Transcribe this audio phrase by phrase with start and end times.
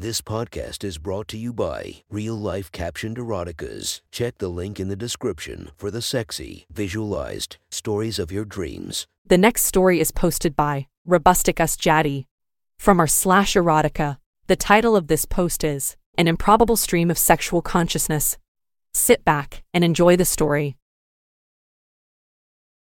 [0.00, 4.00] This podcast is brought to you by Real Life Captioned Eroticas.
[4.10, 9.06] Check the link in the description for the sexy, visualized stories of your dreams.
[9.26, 12.24] The next story is posted by Robusticus Jaddy.
[12.78, 14.16] From our slash erotica,
[14.46, 18.38] the title of this post is An Improbable Stream of Sexual Consciousness.
[18.94, 20.78] Sit back and enjoy the story.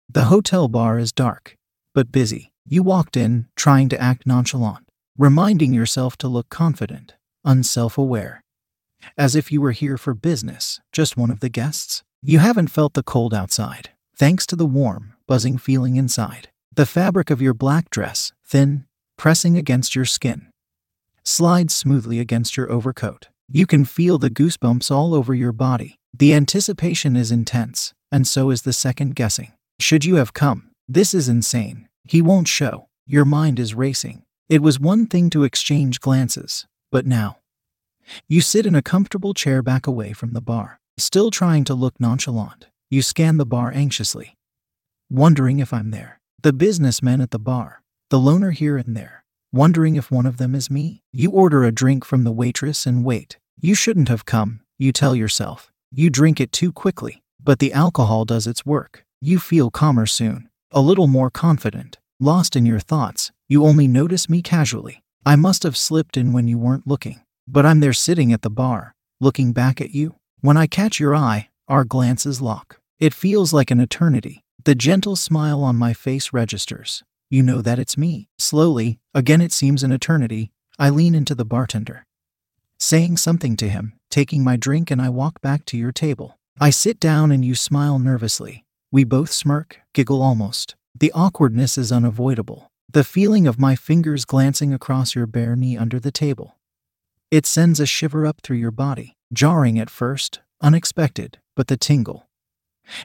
[0.09, 1.59] The hotel bar is dark,
[1.95, 2.51] but busy.
[2.67, 4.84] You walked in, trying to act nonchalant,
[5.17, 8.43] reminding yourself to look confident, unself aware.
[9.17, 12.03] As if you were here for business, just one of the guests.
[12.23, 16.49] You haven't felt the cold outside, thanks to the warm, buzzing feeling inside.
[16.75, 20.51] The fabric of your black dress, thin, pressing against your skin,
[21.23, 23.29] slides smoothly against your overcoat.
[23.49, 25.97] You can feel the goosebumps all over your body.
[26.13, 29.53] The anticipation is intense, and so is the second guessing.
[29.79, 30.71] Should you have come?
[30.89, 31.89] This is insane.
[32.03, 32.87] He won't show.
[33.07, 34.24] Your mind is racing.
[34.49, 37.39] It was one thing to exchange glances, but now.
[38.29, 41.99] You sit in a comfortable chair back away from the bar, still trying to look
[41.99, 42.67] nonchalant.
[42.91, 44.37] You scan the bar anxiously,
[45.11, 46.21] wondering if I'm there.
[46.43, 50.55] The businessmen at the bar, the loner here and there, wondering if one of them
[50.55, 51.03] is me.
[51.11, 53.39] You order a drink from the waitress and wait.
[53.59, 55.73] You shouldn't have come, you tell yourself.
[55.91, 59.07] You drink it too quickly, but the alcohol does its work.
[59.23, 61.99] You feel calmer soon, a little more confident.
[62.21, 65.03] Lost in your thoughts, you only notice me casually.
[65.27, 68.51] I must have slipped in when you weren't looking, but I'm there sitting at the
[68.51, 70.15] bar, looking back at you.
[70.41, 72.79] When I catch your eye, our glances lock.
[73.01, 74.45] It feels like an eternity.
[74.63, 77.03] The gentle smile on my face registers.
[77.31, 78.29] You know that it's me.
[78.39, 82.07] Slowly, again it seems an eternity, I lean into the bartender.
[82.79, 86.39] Saying something to him, taking my drink, and I walk back to your table.
[86.61, 88.65] I sit down and you smile nervously.
[88.93, 90.77] We both smirk, giggle almost.
[90.97, 92.71] The awkwardness is unavoidable.
[92.89, 96.57] The feeling of my fingers glancing across your bare knee under the table.
[97.31, 102.29] It sends a shiver up through your body, jarring at first, unexpected, but the tingle.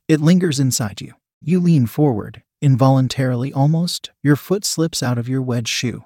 [0.07, 1.13] It lingers inside you.
[1.41, 6.03] You lean forward, involuntarily almost, your foot slips out of your wedge shoe.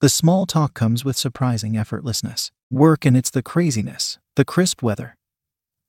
[0.00, 2.50] The small talk comes with surprising effortlessness.
[2.70, 5.16] Work and it's the craziness, the crisp weather,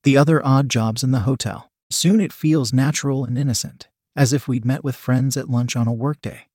[0.03, 1.69] the other odd jobs in the hotel.
[1.91, 5.87] Soon it feels natural and innocent, as if we'd met with friends at lunch on
[5.87, 6.47] a workday.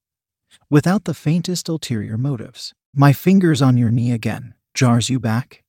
[0.68, 2.74] Without the faintest ulterior motives.
[2.94, 5.62] My fingers on your knee again jars you back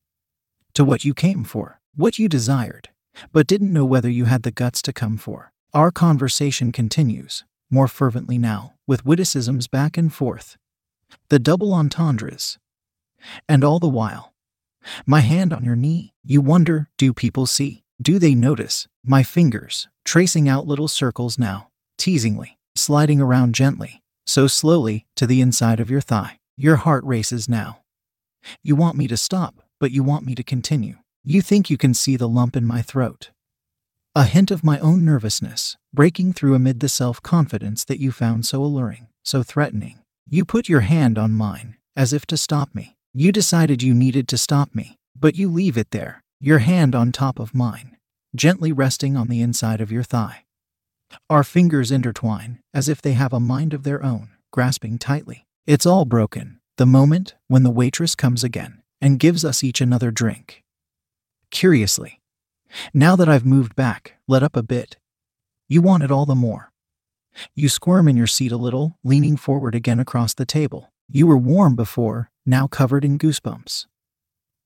[0.74, 2.90] to what you came for, what you desired,
[3.32, 5.52] but didn't know whether you had the guts to come for.
[5.74, 10.58] Our conversation continues, more fervently now, with witticisms back and forth,
[11.30, 12.58] the double entendres.
[13.48, 14.34] And all the while,
[15.06, 17.84] my hand on your knee, you wonder do people see?
[18.02, 18.88] Do they notice?
[19.06, 21.70] My fingers, tracing out little circles now,
[22.02, 26.40] teasingly, sliding around gently, so slowly, to the inside of your thigh.
[26.58, 27.82] Your heart races now.
[28.64, 30.96] You want me to stop, but you want me to continue.
[31.24, 33.30] You think you can see the lump in my throat.
[34.16, 38.48] A hint of my own nervousness, breaking through amid the self confidence that you found
[38.48, 40.00] so alluring, so threatening.
[40.28, 42.96] You put your hand on mine, as if to stop me.
[43.14, 47.12] You decided you needed to stop me, but you leave it there, your hand on
[47.12, 47.98] top of mine,
[48.36, 50.46] gently resting on the inside of your thigh.
[51.30, 55.46] Our fingers intertwine, as if they have a mind of their own, grasping tightly.
[55.66, 60.12] It's all broken, the moment when the waitress comes again and gives us each another
[60.12, 60.64] drink.
[61.50, 62.22] Curiously,
[62.94, 64.98] now that I've moved back, let up a bit,
[65.68, 66.72] you want it all the more.
[67.56, 70.92] You squirm in your seat a little, leaning forward again across the table.
[71.08, 73.86] You were warm before, now covered in goosebumps.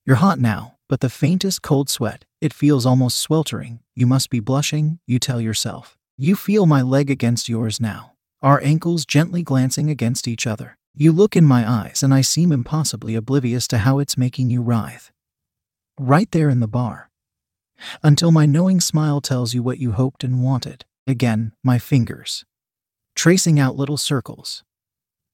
[0.05, 3.79] You're hot now, but the faintest cold sweat, it feels almost sweltering.
[3.95, 5.97] You must be blushing, you tell yourself.
[6.17, 10.77] You feel my leg against yours now, our ankles gently glancing against each other.
[10.93, 14.61] You look in my eyes and I seem impossibly oblivious to how it's making you
[14.61, 15.11] writhe.
[15.99, 17.09] Right there in the bar.
[18.01, 20.85] Until my knowing smile tells you what you hoped and wanted.
[21.05, 22.45] Again, my fingers.
[23.13, 24.63] Tracing out little circles.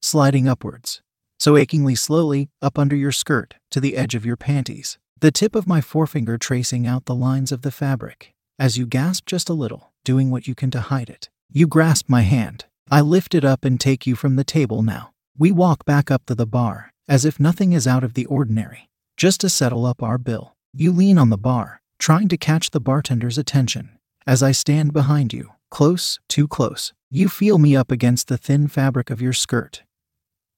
[0.01, 1.03] Sliding upwards.
[1.37, 4.97] So achingly slowly, up under your skirt, to the edge of your panties.
[5.19, 8.33] The tip of my forefinger tracing out the lines of the fabric.
[8.57, 11.29] As you gasp just a little, doing what you can to hide it.
[11.51, 12.65] You grasp my hand.
[12.89, 15.11] I lift it up and take you from the table now.
[15.37, 18.89] We walk back up to the bar, as if nothing is out of the ordinary,
[19.17, 20.55] just to settle up our bill.
[20.73, 23.97] You lean on the bar, trying to catch the bartender's attention.
[24.27, 28.67] As I stand behind you, close, too close, you feel me up against the thin
[28.67, 29.83] fabric of your skirt.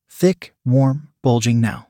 [0.10, 1.88] Thick, warm, bulging now.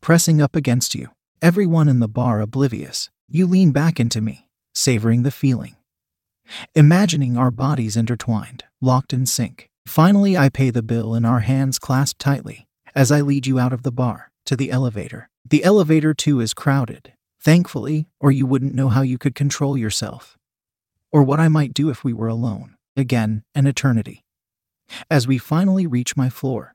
[0.00, 1.08] Pressing up against you,
[1.42, 3.10] everyone in the bar oblivious.
[3.28, 5.76] You lean back into me, savoring the feeling
[6.74, 9.70] imagining our bodies intertwined, locked in sync.
[9.86, 13.72] Finally, I pay the bill and our hands clasp tightly as I lead you out
[13.72, 15.28] of the bar to the elevator.
[15.48, 20.36] The elevator, too, is crowded, thankfully, or you wouldn't know how you could control yourself.
[21.10, 24.24] Or what I might do if we were alone, again, an eternity.
[25.10, 26.74] As we finally reach my floor,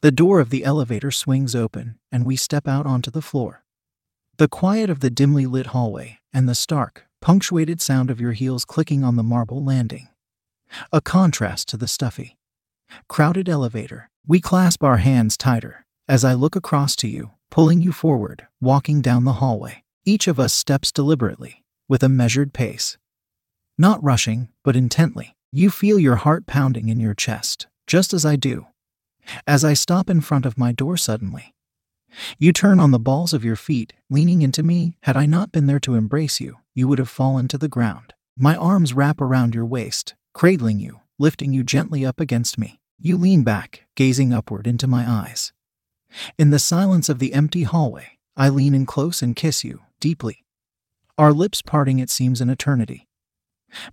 [0.00, 3.62] the door of the elevator swings open and we step out onto the floor.
[4.38, 8.64] The quiet of the dimly lit hallway and the stark, punctuated sound of your heels
[8.64, 10.06] clicking on the marble landing.
[10.92, 12.38] A contrast to the stuffy,
[13.08, 14.10] crowded elevator.
[14.24, 19.02] We clasp our hands tighter as I look across to you, pulling you forward, walking
[19.02, 19.82] down the hallway.
[20.04, 22.96] Each of us steps deliberately, with a measured pace.
[23.76, 25.34] Not rushing, but intently.
[25.50, 28.66] You feel your heart pounding in your chest, just as I do.
[29.48, 31.55] As I stop in front of my door suddenly,
[32.38, 34.96] you turn on the balls of your feet, leaning into me.
[35.02, 38.14] Had I not been there to embrace you, you would have fallen to the ground.
[38.36, 42.80] My arms wrap around your waist, cradling you, lifting you gently up against me.
[42.98, 45.52] You lean back, gazing upward into my eyes.
[46.38, 50.44] In the silence of the empty hallway, I lean in close and kiss you, deeply.
[51.18, 53.08] Our lips parting, it seems an eternity.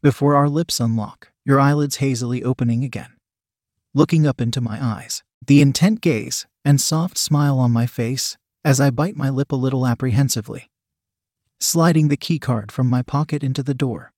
[0.02, 3.14] Before our lips unlock, your eyelids hazily opening again.
[3.94, 8.80] Looking up into my eyes, the intent gaze and soft smile on my face as
[8.80, 10.70] I bite my lip a little apprehensively.
[11.60, 14.14] Sliding the keycard from my pocket into the door,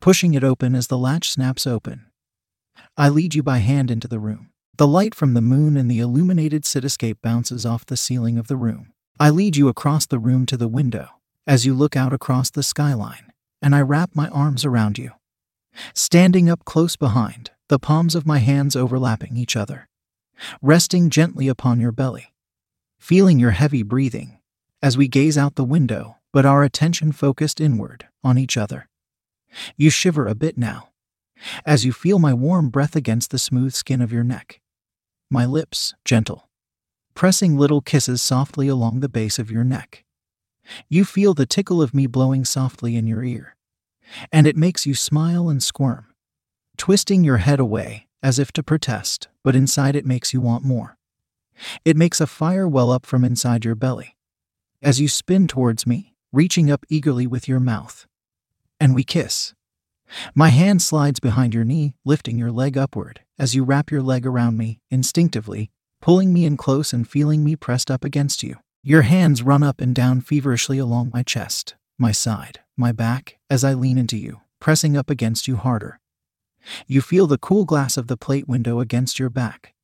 [0.00, 2.06] pushing it open as the latch snaps open.
[2.96, 4.50] I lead you by hand into the room.
[4.76, 8.56] The light from the moon and the illuminated cityscape bounces off the ceiling of the
[8.56, 8.92] room.
[9.20, 11.08] I lead you across the room to the window
[11.46, 13.32] as you look out across the skyline,
[13.62, 15.12] and I wrap my arms around you.
[15.92, 19.88] Standing up close behind, the palms of my hands overlapping each other,
[20.62, 22.34] resting gently upon your belly,
[22.98, 24.38] feeling your heavy breathing
[24.82, 28.88] as we gaze out the window, but our attention focused inward on each other.
[29.76, 30.90] You shiver a bit now
[31.64, 34.60] as you feel my warm breath against the smooth skin of your neck.
[35.30, 36.48] My lips, gentle,
[37.14, 40.04] pressing little kisses softly along the base of your neck.
[40.88, 43.56] You feel the tickle of me blowing softly in your ear,
[44.32, 46.06] and it makes you smile and squirm,
[46.76, 50.96] twisting your head away as if to protest, but inside it makes you want more.
[51.84, 54.16] It makes a fire well up from inside your belly
[54.84, 58.06] as you spin towards me, reaching up eagerly with your mouth.
[58.78, 59.54] And we kiss.
[60.34, 64.26] My hand slides behind your knee, lifting your leg upward as you wrap your leg
[64.26, 65.70] around me, instinctively,
[66.00, 68.56] pulling me in close and feeling me pressed up against you.
[68.82, 73.64] Your hands run up and down feverishly along my chest, my side, my back, as
[73.64, 75.98] I lean into you, pressing up against you harder.
[76.86, 79.74] You feel the cool glass of the plate window against your back,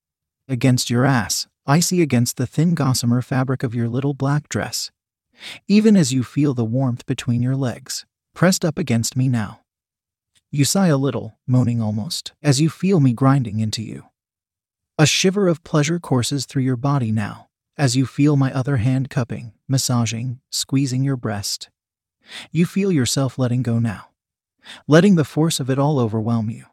[0.48, 4.90] against your ass, icy against the thin gossamer fabric of your little black dress,
[5.68, 9.60] even as you feel the warmth between your legs, pressed up against me now.
[10.50, 14.06] You sigh a little, moaning almost, as you feel me grinding into you.
[14.98, 17.48] A shiver of pleasure courses through your body now,
[17.78, 21.70] as you feel my other hand cupping, massaging, squeezing your breast.
[22.50, 24.09] You feel yourself letting go now,
[24.86, 26.66] letting the force of it all overwhelm you.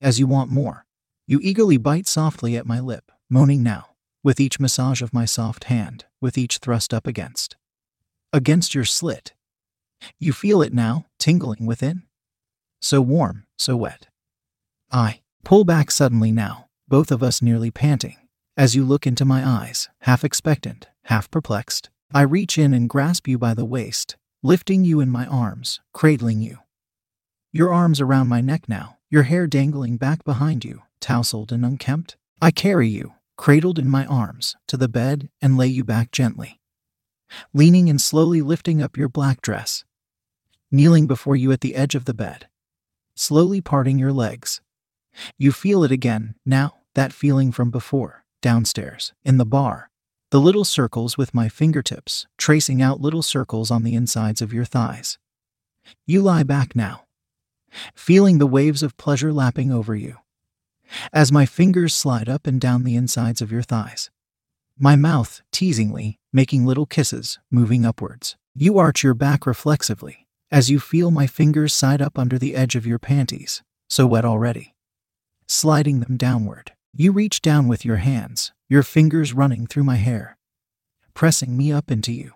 [0.00, 0.86] As you want more,
[1.26, 3.88] you eagerly bite softly at my lip, moaning now,
[4.22, 7.56] with each massage of my soft hand, with each thrust up against.
[8.32, 9.32] Against your slit.
[10.18, 12.04] You feel it now, tingling within?
[12.80, 14.06] So warm, so wet.
[14.90, 18.16] I pull back suddenly now, both of us nearly panting.
[18.56, 23.28] As you look into my eyes, half expectant, half perplexed, I reach in and grasp
[23.28, 26.58] you by the waist, lifting you in my arms, cradling you.
[27.50, 32.16] Your arms around my neck now, your hair dangling back behind you, tousled and unkempt.
[32.42, 36.60] I carry you, cradled in my arms, to the bed and lay you back gently.
[37.54, 39.84] Leaning and slowly lifting up your black dress.
[40.70, 42.48] Kneeling before you at the edge of the bed,
[43.14, 44.60] slowly parting your legs.
[45.38, 49.90] You feel it again, now, that feeling from before, downstairs, in the bar.
[50.30, 54.66] The little circles with my fingertips, tracing out little circles on the insides of your
[54.66, 55.18] thighs.
[56.06, 57.04] You lie back now,
[57.94, 60.16] feeling the waves of pleasure lapping over you.
[61.12, 64.10] As my fingers slide up and down the insides of your thighs.
[64.78, 68.36] My mouth, teasingly, making little kisses, moving upwards.
[68.54, 72.74] You arch your back reflexively, as you feel my fingers side up under the edge
[72.74, 74.74] of your panties, so wet already.
[75.46, 80.36] Sliding them downward, you reach down with your hands, your fingers running through my hair,
[81.14, 82.32] pressing me up into you.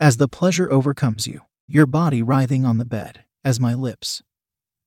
[0.00, 4.22] As the pleasure overcomes you, your body writhing on the bed, as my lips,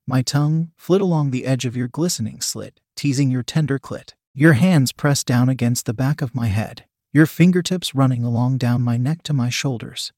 [0.08, 4.14] my tongue, flit along the edge of your glistening slit, teasing your tender clit.
[4.34, 8.82] Your hands press down against the back of my head, your fingertips running along down
[8.82, 10.12] my neck to my shoulders,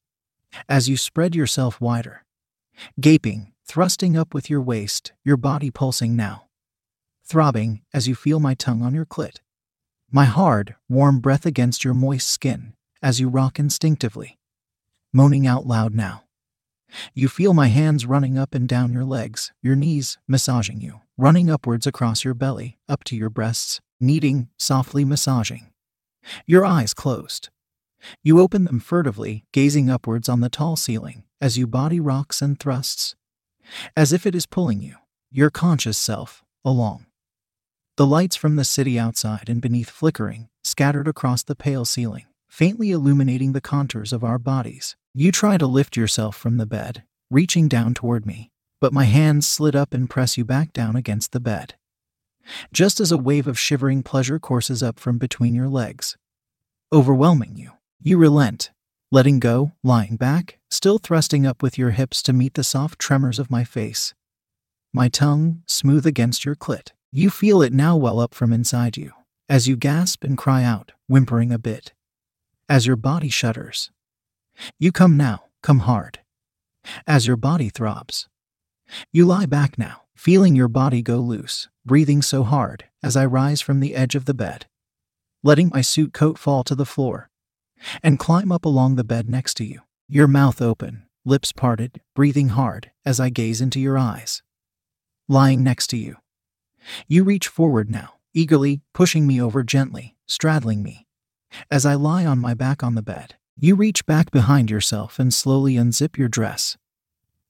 [0.68, 2.24] as you spread yourself wider,
[3.00, 6.48] gaping, thrusting up with your waist, your body pulsing now,
[7.24, 9.36] throbbing as you feel my tongue on your clit,
[10.10, 14.38] my hard, warm breath against your moist skin, as you rock instinctively,
[15.12, 16.24] moaning out loud now.
[17.14, 21.50] You feel my hands running up and down your legs, your knees massaging you, running
[21.50, 25.72] upwards across your belly, up to your breasts, kneading, softly massaging.
[26.46, 27.50] Your eyes closed.
[28.22, 32.58] You open them furtively, gazing upwards on the tall ceiling as you body rocks and
[32.58, 33.14] thrusts,
[33.96, 34.96] as if it is pulling you,
[35.30, 37.06] your conscious self, along.
[37.96, 42.92] The lights from the city outside and beneath flickering, scattered across the pale ceiling, faintly
[42.92, 44.96] illuminating the contours of our bodies.
[45.20, 49.48] You try to lift yourself from the bed, reaching down toward me, but my hands
[49.48, 51.74] slid up and press you back down against the bed.
[52.72, 56.16] Just as a wave of shivering pleasure courses up from between your legs,
[56.92, 58.70] overwhelming you, you relent,
[59.10, 63.40] letting go, lying back, still thrusting up with your hips to meet the soft tremors
[63.40, 64.14] of my face.
[64.94, 66.92] My tongue, smooth against your clit.
[67.10, 69.10] You feel it now well up from inside you,
[69.48, 71.92] as you gasp and cry out, whimpering a bit.
[72.68, 73.90] As your body shudders.
[74.78, 76.20] You come now, come hard.
[77.06, 78.28] As your body throbs.
[79.12, 83.60] You lie back now, feeling your body go loose, breathing so hard as I rise
[83.60, 84.66] from the edge of the bed,
[85.42, 87.30] letting my suit coat fall to the floor,
[88.02, 92.48] and climb up along the bed next to you, your mouth open, lips parted, breathing
[92.48, 94.42] hard as I gaze into your eyes.
[95.28, 96.16] Lying next to you.
[97.06, 101.06] You reach forward now, eagerly, pushing me over gently, straddling me.
[101.70, 105.34] As I lie on my back on the bed, you reach back behind yourself and
[105.34, 106.76] slowly unzip your dress.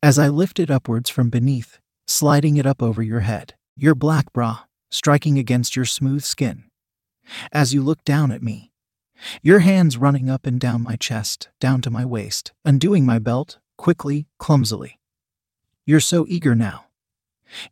[0.02, 4.32] As I lift it upwards from beneath, sliding it up over your head, your black
[4.32, 4.60] bra,
[4.90, 6.64] striking against your smooth skin.
[7.52, 8.72] As you look down at me,
[9.42, 13.58] your hands running up and down my chest, down to my waist, undoing my belt,
[13.76, 14.98] quickly, clumsily.
[15.84, 16.86] You're so eager now.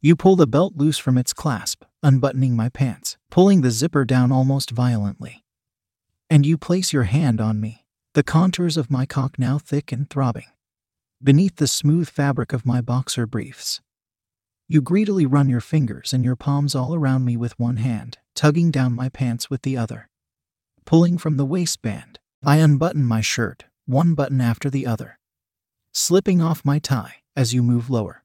[0.03, 4.31] You pull the belt loose from its clasp, unbuttoning my pants, pulling the zipper down
[4.31, 5.43] almost violently.
[6.29, 7.86] And you place your hand on me,
[8.17, 10.47] the contours of my cock now thick and throbbing,
[11.23, 13.83] beneath the smooth fabric of my boxer briefs.
[14.67, 18.71] You greedily run your fingers and your palms all around me with one hand, tugging
[18.71, 20.09] down my pants with the other.
[20.87, 25.19] Pulling from the waistband, I unbutton my shirt, one button after the other,
[25.93, 28.25] slipping off my tie as you move lower.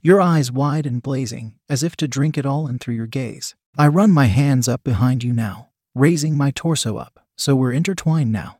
[0.00, 3.54] Your eyes wide and blazing, as if to drink it all in through your gaze.
[3.76, 8.32] I run my hands up behind you now, raising my torso up, so we're intertwined
[8.32, 8.59] now.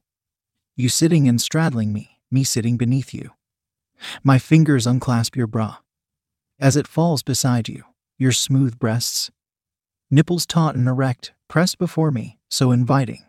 [0.80, 3.32] You sitting and straddling me, me sitting beneath you.
[4.24, 5.76] My fingers unclasp your bra.
[6.58, 7.84] As it falls beside you,
[8.16, 9.30] your smooth breasts,
[10.10, 13.26] nipples taut and erect, pressed before me, so inviting.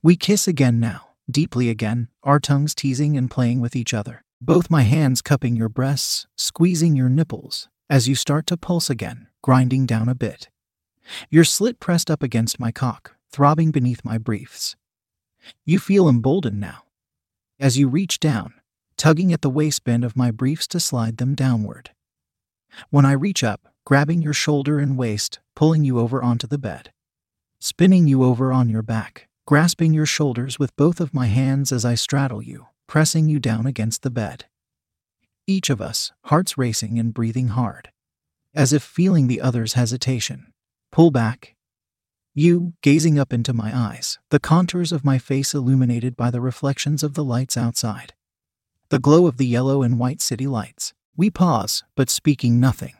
[0.00, 4.70] We kiss again now, deeply again, our tongues teasing and playing with each other, both
[4.70, 9.86] my hands cupping your breasts, squeezing your nipples, as you start to pulse again, grinding
[9.86, 10.50] down a bit.
[11.30, 14.76] Your slit pressed up against my cock, throbbing beneath my briefs.
[15.64, 16.84] You feel emboldened now.
[17.58, 18.54] As you reach down,
[18.96, 21.90] tugging at the waistband of my briefs to slide them downward.
[22.90, 26.90] When I reach up, grabbing your shoulder and waist, pulling you over onto the bed
[27.64, 31.82] spinning you over on your back, grasping your shoulders with both of my hands as
[31.82, 34.44] I straddle you, pressing you down against the bed.
[35.46, 37.90] Each of us, hearts racing and breathing hard,
[38.54, 40.52] as if feeling the other's hesitation.
[40.92, 41.54] Pull back.
[42.34, 47.02] You, gazing up into my eyes, the contours of my face illuminated by the reflections
[47.02, 48.12] of the lights outside.
[48.88, 50.94] The glow of the yellow and white city lights.
[51.16, 52.94] We pause, but speaking nothing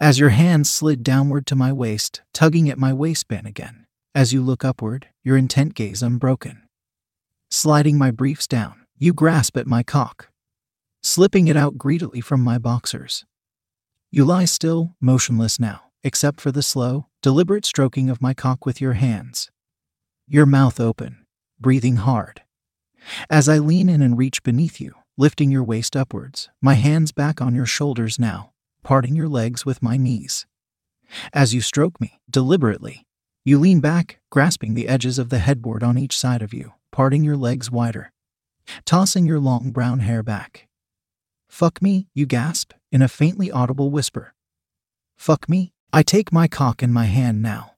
[0.00, 3.86] as your hand slid downward to my waist, tugging at my waistband again.
[4.14, 6.62] As you look upward, your intent gaze unbroken.
[7.50, 10.28] Sliding my briefs down, you grasp at my cock,
[11.02, 13.24] slipping it out greedily from my boxers.
[14.10, 18.80] You lie still, motionless now, except for the slow, deliberate stroking of my cock with
[18.80, 19.50] your hands.
[20.28, 21.26] Your mouth open,
[21.58, 22.42] breathing hard.
[23.28, 27.40] As I lean in and reach beneath you, lifting your waist upwards, my hands back
[27.40, 30.46] on your shoulders now, parting your legs with my knees.
[31.32, 33.06] As you stroke me, deliberately,
[33.44, 37.24] you lean back, grasping the edges of the headboard on each side of you, parting
[37.24, 38.10] your legs wider,
[38.86, 40.66] tossing your long brown hair back.
[41.48, 44.34] Fuck me, you gasp, in a faintly audible whisper.
[45.16, 47.74] Fuck me, I take my cock in my hand now,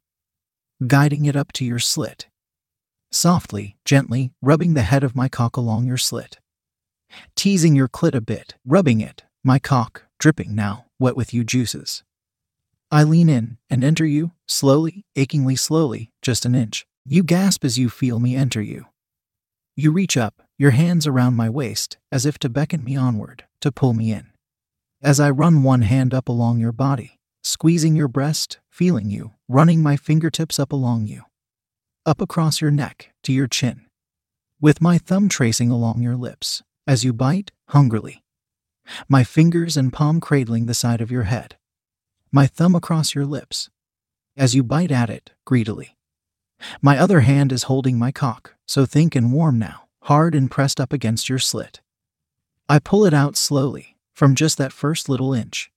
[0.87, 2.29] guiding it up to your slit.
[3.13, 6.39] Softly, gently, rubbing the head of my cock along your slit.
[7.35, 12.05] Teasing your clit a bit, rubbing it, my cock, dripping now, wet with you juices.
[12.91, 16.87] I lean in and enter you, slowly, achingly slowly, just an inch.
[17.05, 18.87] You gasp as you feel me enter you.
[19.77, 23.71] You reach up, your hands around my waist, as if to beckon me onward, to
[23.71, 24.29] pull me in.
[25.03, 27.17] As I run one hand up along your body,
[27.47, 31.23] squeezing your breast, feeling you, running my fingertips up along you.
[32.05, 33.87] Up across your neck, to your chin.
[34.61, 38.23] with my thumb tracing along your lips as you bite hungrily.
[39.09, 41.57] My fingers and palm cradling the side of your head.
[42.33, 43.69] My thumb across your lips
[44.37, 45.97] as you bite at it greedily.
[46.81, 50.81] My other hand is holding my cock, so think and warm now, hard and pressed
[50.81, 51.81] up against your slit.
[52.69, 55.71] I pull it out slowly, from just that first little inch,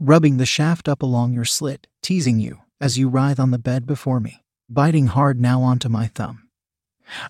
[0.00, 3.86] rubbing the shaft up along your slit, teasing you as you writhe on the bed
[3.86, 6.48] before me, biting hard now onto my thumb.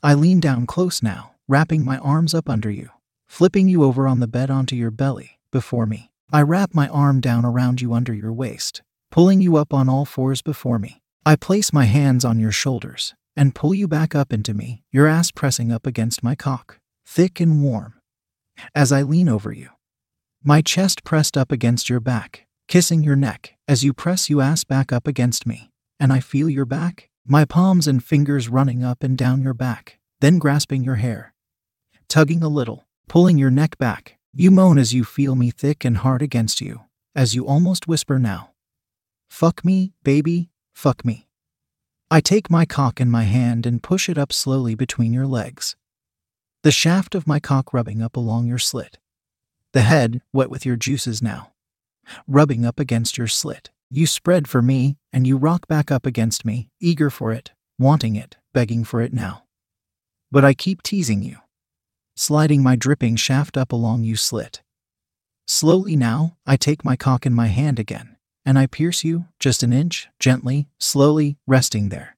[0.03, 2.91] I lean down close now, wrapping my arms up under you,
[3.29, 6.11] flipping you over on the bed onto your belly before me.
[6.33, 10.05] I wrap my arm down around you under your waist, pulling you up on all
[10.05, 11.01] fours before me.
[11.25, 15.07] I place my hands on your shoulders and pull you back up into me, your
[15.07, 17.95] ass pressing up against my cock, thick and warm.
[18.75, 19.69] As I lean over you,
[20.47, 24.63] my chest pressed up against your back, kissing your neck as you press you ass
[24.63, 29.03] back up against me, and I feel your back, my palms and fingers running up
[29.03, 31.35] and down your back, then grasping your hair,
[32.09, 34.19] tugging a little, pulling your neck back.
[34.33, 38.21] You moan as you feel me thick and hard against you, as you almost whisper
[38.21, 38.53] now.
[39.29, 41.27] Fuck me, baby, fuck me.
[42.09, 45.75] I take my cock in my hand and push it up slowly between your legs.
[46.63, 48.99] The shaft of my cock rubbing up along your slit.
[49.77, 51.53] The head, wet with your juices now,
[52.27, 53.69] rubbing up against your slit.
[53.91, 58.17] You spread for me, and you rock back up against me, eager for it, wanting
[58.17, 59.45] it, begging for it now.
[60.33, 61.41] But I keep teasing you,
[62.17, 64.63] sliding my dripping shaft up along you slit.
[65.47, 68.17] Slowly now, I take my cock in my hand again,
[68.47, 72.17] and I pierce you just an inch, gently, slowly, resting there.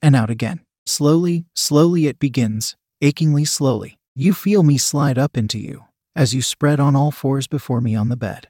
[0.00, 0.60] And out again.
[0.86, 3.98] Slowly, slowly it begins, achingly slowly.
[4.14, 5.86] You feel me slide up into you
[6.16, 8.48] as you spread on all fours before me on the bed.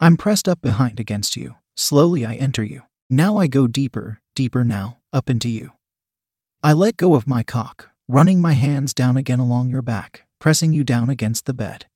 [0.00, 1.56] I'm pressed up behind against you.
[1.76, 2.82] Slowly I enter you.
[3.10, 5.72] Now I go deeper, deeper now, up into you.
[6.62, 10.72] I let go of my cock, running my hands down again along your back, pressing
[10.72, 11.86] you down against the bed.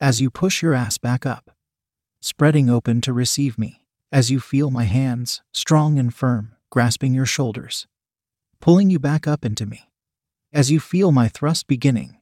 [0.00, 1.52] As you push your ass back up,
[2.20, 7.26] spreading open to receive me, as you feel my hands, strong and firm, grasping your
[7.26, 7.86] shoulders,
[8.60, 9.88] pulling you back up into me.
[10.52, 12.18] As you feel my thrust beginning,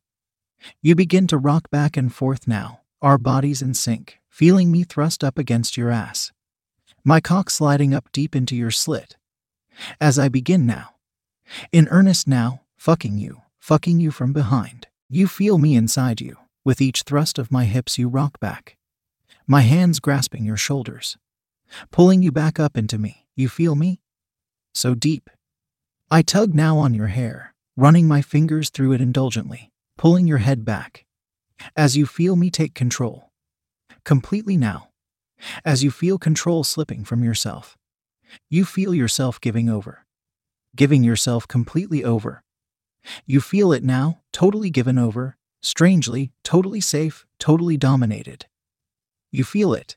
[0.83, 5.23] you begin to rock back and forth now, our bodies in sync, feeling me thrust
[5.23, 6.33] up against your ass.
[7.05, 9.17] My cock sliding up deep into your slit.
[10.01, 10.91] As I begin now.
[11.73, 14.87] In earnest now, fucking you, fucking you from behind.
[15.09, 16.39] You feel me inside you.
[16.65, 18.79] With each thrust of my hips, you rock back.
[19.47, 21.19] My hands grasping your shoulders.
[21.91, 23.27] Pulling you back up into me.
[23.37, 24.01] You feel me?
[24.73, 25.29] So deep.
[26.11, 30.65] I tug now on your hair, running my fingers through it indulgently, pulling your head
[30.65, 31.05] back.
[31.77, 33.31] As you feel me take control,
[34.05, 34.91] completely now.
[35.65, 37.77] As you feel control slipping from yourself,
[38.51, 40.07] you feel yourself giving over,
[40.75, 42.43] giving yourself completely over.
[43.27, 48.47] You feel it now, totally given over, strangely, totally safe, totally dominated.
[49.31, 49.97] You feel it.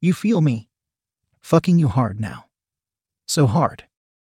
[0.00, 0.68] You feel me.
[1.40, 2.46] Fucking you hard now.
[3.26, 3.84] So hard.